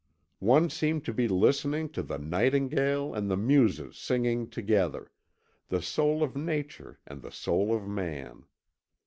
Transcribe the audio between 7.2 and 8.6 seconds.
the soul of Man.